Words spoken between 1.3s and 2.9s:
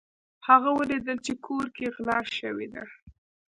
کور کې غلا شوې ده.